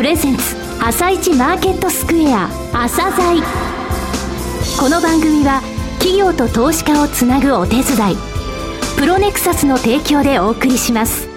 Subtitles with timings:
[0.00, 3.42] プレゼンツ朝一マーケットスクエア朝鮮。
[4.78, 5.60] この番組は
[5.98, 7.84] 企業と投資家をつなぐお手伝い
[8.96, 11.28] プロネクサスの提供でお送りします。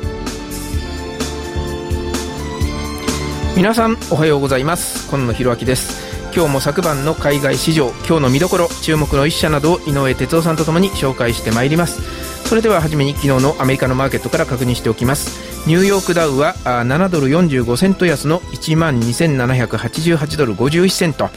[3.58, 5.10] 皆さんおはようございます。
[5.10, 6.02] 今野博明です。
[6.34, 12.23] 今日も昨晩の海外市場今日の見どころ注目の一社などを井上哲夫さんとともに紹介してまいります。
[12.46, 15.68] それでは初めに昨日のアメリカのマーケットから確認しておきます。
[15.68, 21.30] ニューヨークダウは7ドル45セント安の1万2788ドル51セント。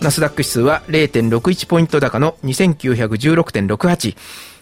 [0.00, 4.16] ナスダック指数は0.61ポイント高の2916.68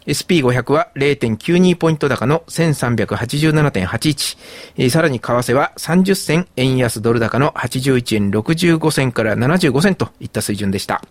[0.07, 4.39] SP500 は0.92ポイント高の1387.81、
[4.77, 11.03] え、さらに為替は30銭円安ドル高の81円65銭から75銭といった水準でした。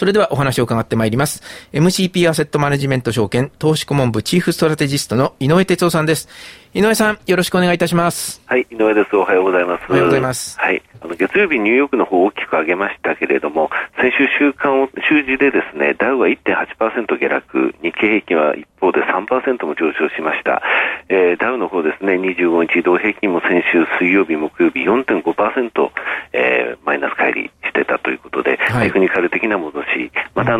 [0.00, 1.42] それではお話を伺ってまいります。
[1.74, 6.26] MCP アセットマネジメント証券投資顧問部チーフストラテジストの井上哲夫さんです。
[6.72, 8.40] 井上さん、よろしくお願いいたします。
[8.46, 9.14] はい、井上です。
[9.14, 9.84] おはようございます。
[9.90, 10.58] おはようございます。
[10.58, 10.80] はい。
[11.02, 20.62] あの月曜日、ニューヨークの方大きく上げましたけれども、先週週間を、週次でですね、ダウは1.8%下落、日経平均は一方で3%も上昇しました。
[21.08, 25.89] えー、ダウの方ですね、25日移動平均も先週水曜日、木曜日4.5%、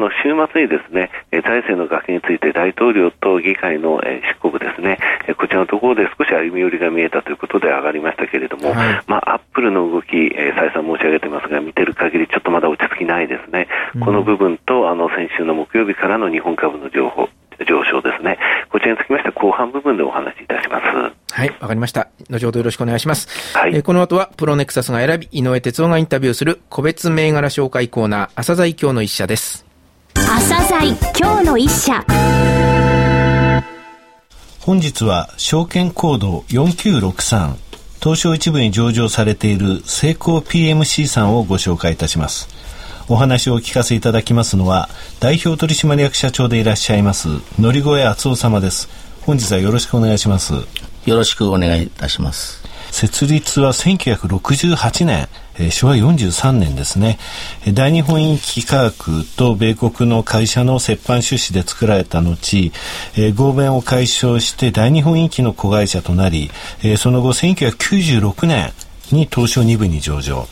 [0.01, 4.98] の週末にですね、財政の崖について大統領と議会の、えー、執行部ですね、
[5.37, 13.69] こちらのところで少し歩み寄りが見えたということで上がりましたけれども、はい、まあ、アップルの動き、えー、再三申し上げてますが、見てる限りちょっとまだ落ち着きないですね。
[13.95, 17.29] うん、この部分と、あの、先週の木曜日からの日本株の情報、
[17.67, 18.39] 上昇ですね。
[18.70, 20.85] こちらにつきましては後半部分でお話しいたします。
[21.33, 22.09] はい、わかりました。
[22.31, 23.57] 後ほどよろしくお願いします。
[23.57, 29.70] はい、えー、この後はプロネクサスが選び、井上哲夫がインタビューする個別銘柄紹介コーナー、朝鮮今日の一社です。
[30.41, 32.02] 朝鮮今日の一社。
[34.60, 37.56] 本日は証券コード4963
[38.02, 42.48] 東証一部に上場されているセイコー PMC さんをご紹介いたします。
[43.08, 44.89] お話をお聞かせいただきますのは
[45.20, 48.89] 代表取締役社長でいらっしゃいます乗越敦夫様です。
[49.27, 50.55] 本日はよろしくお願いします。
[50.55, 52.62] よろしくお願いいたします。
[52.90, 55.29] 設立は1968年、
[55.61, 57.19] え、昭和43年ですね。
[57.75, 62.73] 大日本機科学と米国の会社の折半出資で作られた後、
[63.17, 66.51] え、合弁を解消して大日本機の子会社となり、
[66.83, 68.73] え、その後1996年
[69.13, 70.48] に東証2部に上場。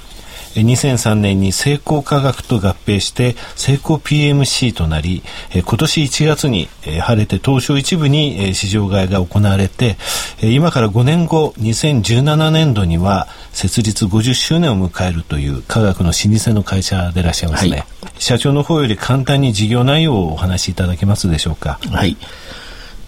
[0.63, 5.23] 2003年に成功科学と合併して成功 PMC となり、
[5.55, 6.69] 今年1月に
[7.01, 9.97] 晴れて東証一部に市場買いが行われて、
[10.43, 17.85] 今から5年後、2017年度には設立50周年を迎えるという科学の老舗の会社でいらっしゃいますね、はい、
[18.19, 21.79] 社長の方より簡単に事業内容をお話しいただけますでしょうか？
[21.91, 22.17] はい。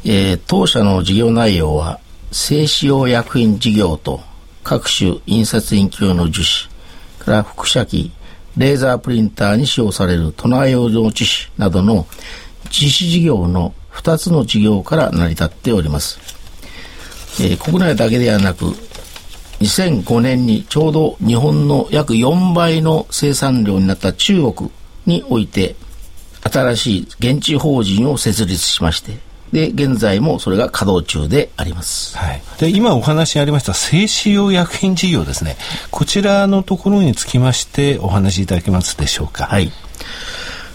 [0.05, 2.01] えー、当社の事業内容は、
[2.33, 4.21] 製紙用薬品事業と
[4.63, 6.70] 各種印刷印用の樹脂、
[7.21, 8.13] から輻射機、
[8.57, 12.07] レーザープリンターに使用される都内用の樹脂などの
[12.71, 16.19] 実施事業の2つの事業から成り立っております。
[17.41, 18.67] えー、国内だけではなく、
[19.61, 24.71] 2005年にちょうど日本の約4倍の生産量になった中国
[25.07, 25.77] において、
[26.43, 29.19] 新しい現地法人を設立しまして、
[29.53, 32.17] で、現在もそれが稼働中であります。
[32.17, 32.43] はい。
[32.59, 35.57] で、今お話にありました製紙用薬品事業ですね。
[35.91, 39.47] こちらのところにつきましてお話しいただけますでしょうか。
[39.47, 39.73] はい。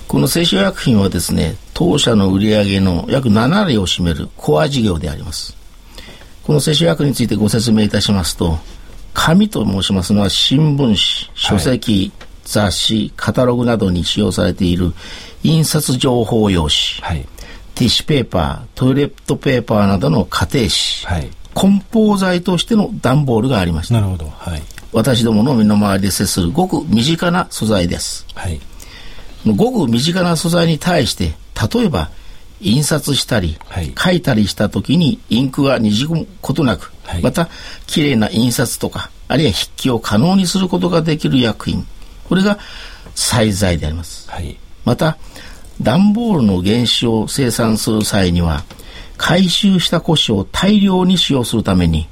[0.08, 5.56] この製紙用薬品はですね、当社の売上の約7割を占めるコア事業であります。
[6.44, 8.60] この製紙薬についてご説明いたしますと、
[9.14, 10.98] 紙と申しますのは新聞紙、
[11.34, 14.94] 書籍、はい、雑誌、カタログなどに使用されている
[15.44, 17.02] 印刷情報用紙。
[17.02, 17.35] はい
[17.76, 20.68] ティッシュペーパー、トイレットペーパーなどの家庭
[21.06, 23.96] 紙、はい、梱包材としての段ボールがありました。
[23.96, 24.30] なるほど。
[24.30, 24.64] はい。
[24.94, 28.26] 私どもの身の回りで接するごく身近な素材です。
[28.34, 28.62] はい。
[29.56, 31.34] ごく身近な素材に対して、
[31.74, 32.10] 例えば、
[32.62, 37.50] 印刷したり、はい、書いたりした時にインクがにじむことなく、はい、また、
[37.88, 41.86] 綺麗な印刷とか、あるいは筆記を可能にすることができる薬品。
[42.30, 42.58] これが
[43.14, 44.30] 栽材であります。
[44.32, 45.18] はい、また、
[45.82, 48.64] 段ボールの原子を生産する際には、
[49.18, 52.08] 回収した古紙を大量に使用するために、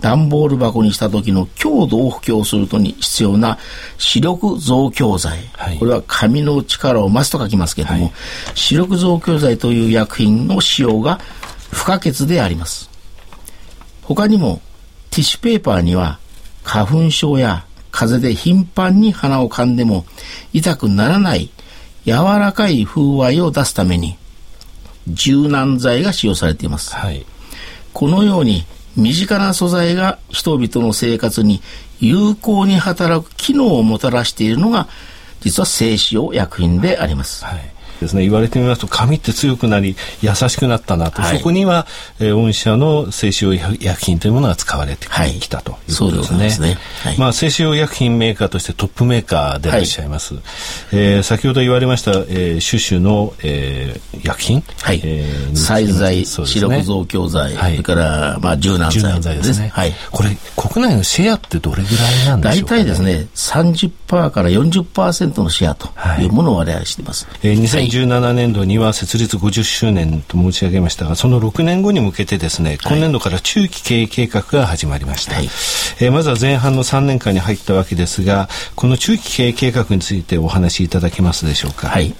[0.00, 3.58] 段ボール箱にした時の強度を補強するとに必要な
[3.98, 8.12] 視力増強剤、はい、これは紙の力を増すと書きますけれども、はい、
[8.54, 11.20] 視力増強剤という薬品の使用が
[11.70, 12.88] 不可欠であります。
[14.02, 14.60] 他にも
[15.10, 16.18] ティッシュペーパーには
[16.64, 20.04] 花粉症や風邪で頻繁に鼻を噛んでも
[20.52, 21.50] 痛くならない
[22.04, 24.16] 柔らかい風合いを出すために
[25.08, 27.24] 柔軟剤が使用されています、はい、
[27.92, 28.64] このように
[28.96, 31.62] 身近な素材が人々の生活に
[32.00, 34.88] 有効に働く機能をもたらしているのが
[35.40, 37.44] 実は製紙用薬品であります。
[37.44, 37.69] はい
[38.00, 41.86] ですね言われてみますと紙って強くなり優しくなったなと、はい、そこには、
[42.18, 45.06] えー、御社の製紙用薬品というものが使われて
[45.40, 46.38] きたということですね。
[46.38, 46.78] はい、すね。
[47.02, 50.34] はい、まあ製紙用薬品メーカーとしてトップメーカーでいらっしゃいます。
[50.34, 50.42] はい、
[50.92, 55.00] えー、先ほど言われました、えー、種々の、えー、薬品、はい。
[55.02, 59.68] えー、栽剤、視力増強剤、はい、それからまあ柔軟剤、軟剤ですね。
[59.68, 59.92] はい。
[60.10, 65.88] これ国内のシェアってどれぐらいなんでしょうか、ね、大体ですね30%から40%のシェアと
[66.20, 67.26] いうものを我々しています。
[67.42, 67.60] えー、
[67.90, 75.34] 2017年度には設立50周年と申し上げましたが、その6年後に向けてですね、今年度から中期経営計画が始まりました。
[75.34, 81.88] はい、えー、まずは前半の3年間に入ったわけですが、この中期経営計画についてお話しいただけますでしょうか？
[81.88, 82.14] はい。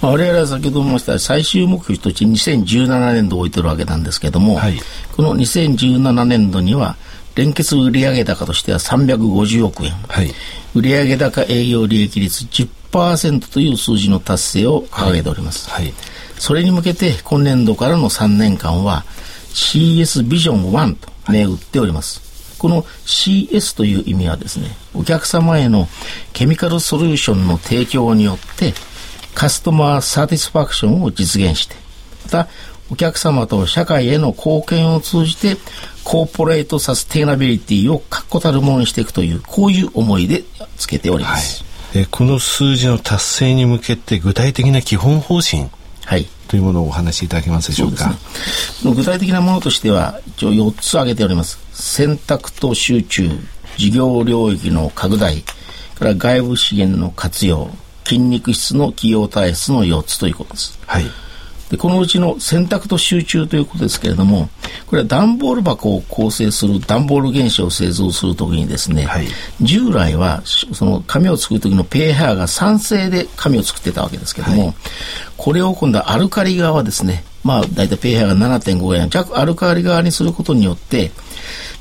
[0.00, 4.80] まあ、我々は先ほど申した最終目標として2017年度を置いてるわけなんですけれども、はい、
[5.14, 6.96] この2017年度には
[7.36, 10.32] 連結売上高としては350億円、はい、
[10.74, 12.46] 売上高営業利益率
[12.90, 15.70] 10%という数字の達成を掲げております。
[15.70, 15.94] はい、はい、
[16.38, 19.04] それに向けて今年度からの3年間は
[19.54, 22.30] CS ビジョン1と銘打っております。
[22.58, 25.88] この CS という意味はですね、お客様への
[26.34, 28.74] ケミカルソリューションの提供によって
[29.34, 31.76] カスタマーサティスファクションを実現して、
[32.24, 32.48] また
[32.90, 35.56] お客様と社会への貢献を通じて
[36.04, 40.42] コーポレートサステイナビリティを確固たるものにしていくというこういう思いで
[40.76, 45.68] つけております、はい、えこの数字の達成に向けて具体的な基本方針
[46.04, 48.16] はいというものをお話しいただけますでしょうか？
[48.84, 51.60] うね、具体的なものとしては、一応4つ挙げております。
[51.72, 53.30] 選択と集中、
[53.76, 55.44] 事業領域の拡大、
[55.96, 57.70] から外部資源の活用、
[58.04, 60.76] 筋肉質の企業体質の4つということです。
[60.86, 61.04] はい。
[61.70, 64.48] でこのうちの選択と集中ということですけれども、
[64.86, 69.28] これは段ボール箱を構成する段ボール原子を製造するときにですね、はい、
[69.60, 74.74] 従来はその紙を作るときのペーハーが酸性で紙を作ってたわけですけれども、はい、
[75.36, 81.12] これを今度はアルカリ側ですね、まあ大体ペーハーが7.5ぐらいの弱アルカリ側にすることによって、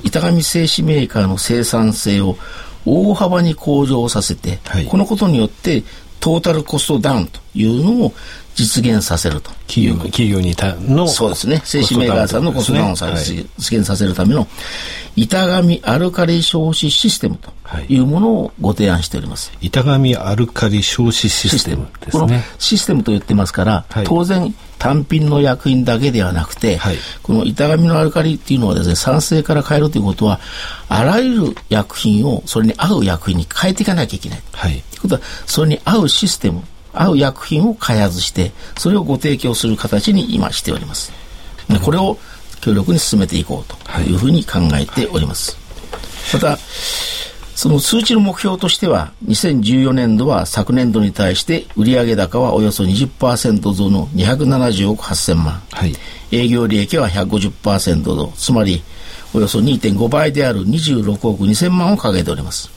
[0.04, 2.38] 板紙製紙メーカーの生産性を
[2.86, 5.84] 大幅に向上させて、はい、このことによって
[6.20, 8.14] トータルコストダウンというのを
[8.56, 9.52] 実現させると。
[9.68, 11.62] 企業企業にたのそうですね。
[11.64, 14.48] 製紙メーカーさんのコストダウンを実現させるための
[15.16, 17.52] 板紙アルカリ消費システムと
[17.82, 17.98] い。
[17.98, 22.22] うものをご提案しております、はい、板紙アルカリ消費システムですね。
[22.22, 30.40] このシステムと言ってますから、はい、当然単品の薬品だけではなくて、はい、この板紙のアルカリっていうのはですね酸性から変えるということは
[30.88, 36.64] あらゆる薬品をそれに合う薬品に変えていかなきゃいけない、はい、ということはそれに合うシステム
[36.94, 41.12] 合う薬品を開発して、それをご提供する形に今しております。
[41.70, 42.18] でこれを
[42.62, 45.58] 強力に進めていこうというふうに考えております。
[46.34, 46.58] また、
[47.60, 55.62] その数値の目標としては、2014年度は昨年度に対して売上高はおよそ20%増の270億8000万。
[55.70, 55.94] はい、
[56.32, 58.82] 営業利益は150%増、つまり
[59.34, 62.72] およそ2.5倍である26億2000万を掲げております。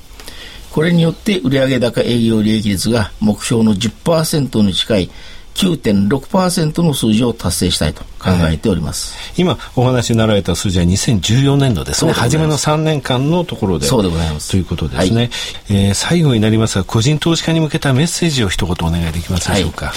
[0.73, 5.11] これによって売上高営業利益率が目標の10%に近い
[5.55, 12.13] 9.6%の数字を達成したいと考えております、はい、今お話になられた数字は2014年度ですね。
[12.13, 13.87] 初めの3年間のところで。
[13.87, 14.51] そうでございます。
[14.51, 15.31] ということですね、はい、
[15.71, 19.97] えー、最後になりますが個人投資家に向けたメッセージを一言お願いできますでしょうか、はい、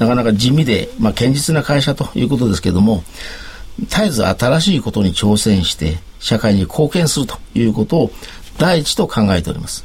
[0.00, 3.02] なかなか地味で、まあ、堅実な会社ということですけれども
[3.80, 8.10] 絶えず新しいことに挑戦して社会に貢献するということを
[8.58, 9.84] 第一と考えております。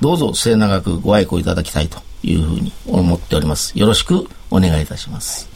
[0.00, 3.78] どうぞ末永くご愛顧いただきたいというふうに思っております。
[3.78, 5.48] よろしくお願いいたします。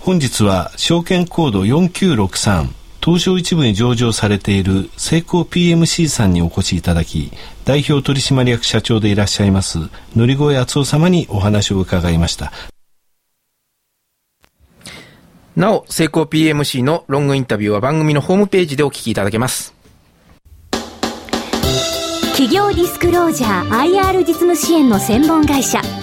[0.00, 2.68] 本日は証券コード4963
[3.04, 7.32] 東証一部に上場されているセイコー PMC さんにお越しいただき
[7.64, 9.78] 代表取締役社長でいらっしゃいます
[10.14, 12.52] 乗越敦夫様にお話を伺いました
[15.56, 19.74] なお、セイコー PMC のロングインタビューは番組のホームページでお聞きいただけます。
[22.32, 25.80] 企業ディスクロージャー IR 実務支援の専門会社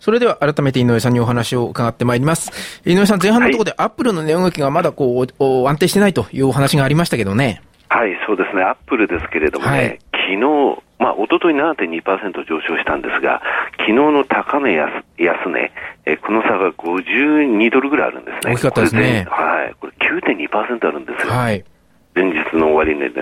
[0.00, 2.50] それでは改めて井上さんにお話を伺ってまいります。
[2.84, 7.62] 井上さん、前半のところでアップルの値動きがまだこう、安定してないというお話がありましたけどね。
[7.88, 8.62] はい、そうですね。
[8.62, 10.38] アップルですけれどもね、はい、昨日、
[10.98, 13.42] まあ、一昨日7.2%上昇したんですが、
[13.78, 15.72] 昨日の高値安安値、
[16.06, 18.54] えこの差が52ドルぐらいあるんですね。
[18.54, 19.26] 大きかったですね。
[19.28, 19.74] はい。
[19.80, 21.32] これ9.2%あるんですよ。
[21.32, 21.64] はい。
[22.14, 23.20] 前日の終値で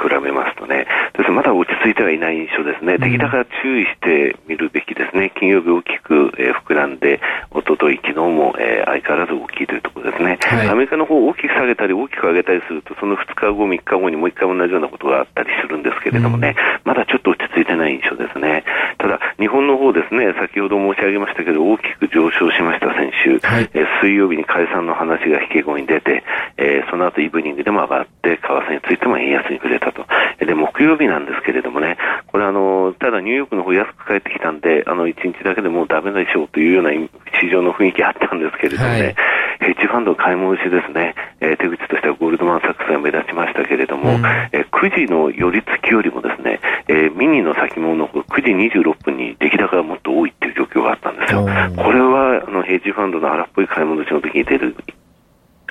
[0.00, 18.64] 比べますとね、ですまだ落ち着いてはいない印象ですね、出来高注意してみるべきですね、金曜日大きく、えー、膨らんで、おととい、昨日も、えー、相変わらず大きいというところですね、はい、アメリカの方大きく下げたり、大きく上げたりすると、その2日後、3日後にもう1回同じようなことがあったりするんですけれどもね、うん、まだちょっと落ち着いてない印象ですね。
[19.00, 26.22] ただ、日本の方ですね、先ほど申し上げましたけど、大きく上昇しました、先週、はい、えー、水曜日に解散の話が引け後に出て、
[26.58, 30.04] えー、その後イブニングでも上がって、為替についても円安に触れたと。
[30.38, 39.14] で木曜日なんですけれどもね、これあの、ただニューヨークの方安く帰ってきたんで、あの、1日だけでもうダメでしょうというような市場の雰囲気あったんですけれどもね、はい、
[39.60, 51.42] ヘッジファンド買い戻しですね、えー、手口としてはゴールドマンサックスが目立ちましたけれども、うん、えー、9時の寄り付きよりもですね、えー、ミニの先物の9時26分に出来高がもっと多いっていう状況があったんですよ。
[51.42, 54.74] これはあのヘッジファンドの荒っぽい買い戻しの時に出る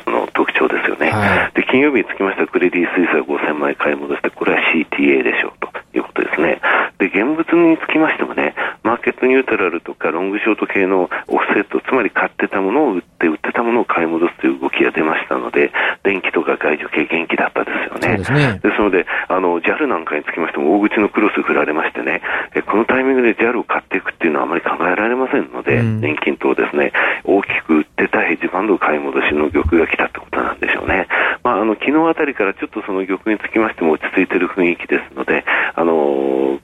[0.08, 6.62] の特徴ですよね、はい、で金曜日につきましてはクレディ・スイスが5000枚買い戻して、これは CTA でしょうということですね。
[6.98, 15.72] で、現物につきましてもね、マーケットニュートラルとかロングショート系のオフセット、つまり買ってたものを売って、売ってたものを買い戻すという動きが出ましたので、
[16.04, 17.52] 電気とか外需系元気だっ
[18.12, 18.54] たですよね。
[18.54, 22.22] ですねですので、あの、JAL なんかにつきましても大口のクロス振られましてね、
[22.56, 26.92] えこのタイミングで JAL を買っていくっていうのはあまり考えられませんので、うん、年金等ですね、
[27.24, 31.08] 大きく売ってたヘッジファンド買い戻しの玉が来たってことなんでしょうね。
[31.44, 36.60] まあ、あの、昨日あたりからちょっとその玉につきましても落ち着いている雰囲気ですので、あのー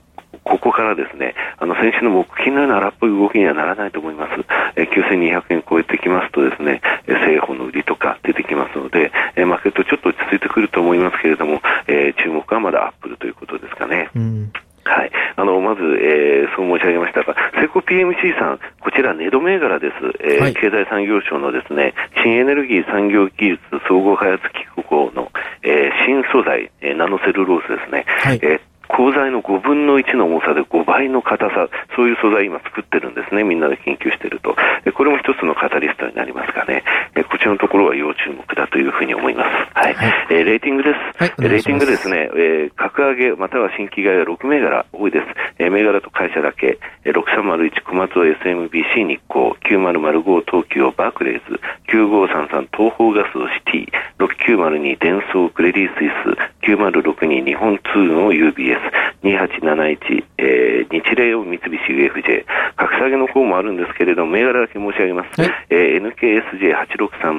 [0.45, 4.45] ここからですね、あの先週の木金のような荒っぽい動きにはならないと思います。
[4.75, 14.09] え9200円超えてきますとですね、政府の売りとか出てきますので、えマーケットちょっと落ち着いてくると思いますけれども、えー、注目はまだアップルということですかね。
[14.15, 14.51] うん
[14.87, 15.11] はい。
[15.35, 19.95] あの、まず、えー、そう申し上げましたが、セコ PMC さん、こちら、ネド銘柄です。
[20.21, 25.31] えー、はい、経済産業省のですね、新エネルギー産業技術総合開発機構の、
[25.63, 28.05] えー、新素材、えー、ナノセルロースですね。
[28.07, 34.55] はい、えー鋼材の5分の1の重さで5倍の硬さ、そういう素材今作ってるんですね、みんなで研究してると。
[34.93, 37.04] これも一つのカタリストになりますがね、こ
[37.45, 39.49] ちらのところは要注目だというふうに思います。
[39.77, 39.93] はい。
[39.93, 40.97] はい、えー、レーティングです。
[41.21, 45.25] はい、レーティングですね、えー、格上げまたは新規買いは6銘柄多いです。
[45.59, 51.59] えー、銘柄と会社だけ、えー、6301小松 SMBC 日光、9005東京バークレーズ、
[51.93, 53.37] 9533東方ガス
[53.69, 58.79] シティ、6902デンソークレディスイス、9062日本通の UBS、
[59.21, 65.41] 2871、えー、日霊三菱 UFJ、格下げの方もあるんですけれども、銘柄だけ申し上げます。
[65.41, 66.01] はい、えー、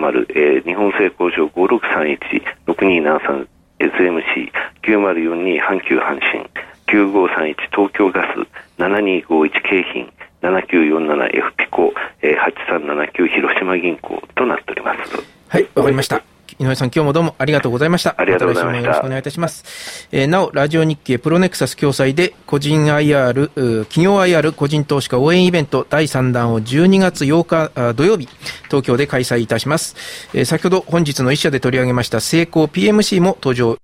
[0.00, 2.18] 330、えー、日本製工場5631、
[2.66, 3.46] 6273、
[3.78, 6.48] SMC、9042阪急阪神、
[6.86, 8.46] 9531東京ガス、
[8.78, 10.12] 7251京浜、
[10.42, 15.16] 7947F ピコ、えー、8379広島銀行となっております。
[15.48, 16.35] はい、わかりました。
[16.58, 18.14] 井上さん、今日もどうもありがとうございました。
[18.16, 18.80] ありがとうございました。
[18.80, 20.08] よろしくお願いいたします。
[20.10, 28.28] えー、なお、ラジオ日経プロネクサス共催で、個人 IR、企業 IR 個人投資家応援イベント第3弾を12月8日土曜日、
[28.66, 29.96] 東京で開催いたします。
[30.32, 33.78] えー、先ほど本日の一社で取り上げました成功 PMC も登場。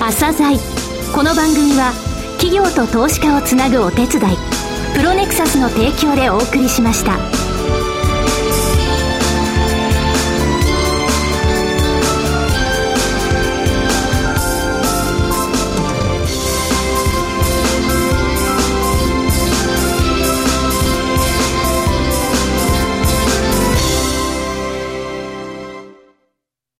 [0.00, 0.58] 朝鮮
[1.14, 1.92] この番組は、
[2.38, 4.36] 企業と投資家をつなぐお手伝い、
[4.94, 7.45] プロネクサスの提供でお送りしました。